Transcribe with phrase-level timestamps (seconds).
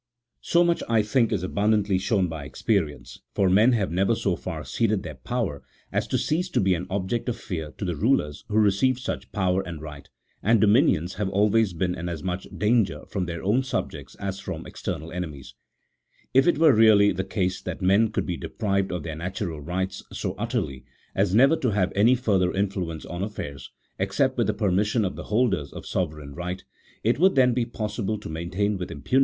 [0.41, 4.63] So much, I think, is abundantly shown by experience: for men have never so far
[4.65, 8.43] ceded their power as to cease to be an object of fear to the rulers
[8.47, 10.09] who received such power and right;
[10.41, 14.39] and domi nions have always been in as much danger from their own subjects as
[14.39, 15.53] from external enemies.
[16.33, 20.01] If it were really the case that men could be deprived of their natural rights
[20.11, 20.83] so utterly
[21.13, 25.15] as never to have any further influence on affairs, 1 except with the permission of
[25.15, 26.63] the holders of sovereign right,
[27.03, 29.03] it would then be possible to maintain with impunity 1 See Note 29.
[29.03, 29.09] CH.4.P.
[29.09, 29.19] XVII.